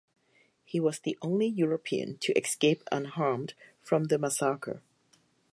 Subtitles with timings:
[0.65, 3.53] He was the only European to escape unharmed
[3.83, 4.81] from the massacre.